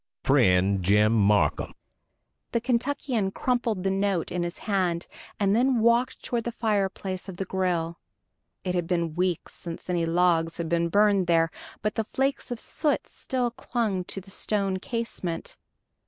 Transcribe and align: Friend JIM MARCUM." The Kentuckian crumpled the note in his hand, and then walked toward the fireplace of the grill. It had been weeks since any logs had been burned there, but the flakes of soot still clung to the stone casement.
Friend 0.23 0.81
JIM 0.83 1.13
MARCUM." 1.13 1.73
The 2.53 2.59
Kentuckian 2.59 3.29
crumpled 3.29 3.83
the 3.83 3.91
note 3.91 4.31
in 4.31 4.41
his 4.41 4.57
hand, 4.57 5.05
and 5.39 5.55
then 5.55 5.79
walked 5.79 6.23
toward 6.23 6.45
the 6.45 6.51
fireplace 6.51 7.29
of 7.29 7.37
the 7.37 7.45
grill. 7.45 7.99
It 8.63 8.73
had 8.73 8.87
been 8.87 9.13
weeks 9.13 9.53
since 9.53 9.91
any 9.91 10.07
logs 10.07 10.57
had 10.57 10.67
been 10.69 10.89
burned 10.89 11.27
there, 11.27 11.51
but 11.83 11.93
the 11.93 12.05
flakes 12.13 12.49
of 12.49 12.59
soot 12.59 13.07
still 13.07 13.51
clung 13.51 14.03
to 14.05 14.19
the 14.19 14.31
stone 14.31 14.77
casement. 14.79 15.55